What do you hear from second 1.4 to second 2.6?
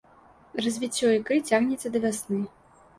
цягнецца да вясны.